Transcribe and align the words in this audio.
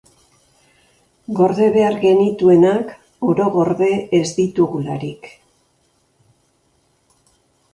Gorde 1.39 1.67
behar 1.75 1.97
genituenak 2.05 2.93
oro 3.33 3.47
gorde 3.57 3.91
ez 4.21 4.25
ditugularik. 4.39 5.29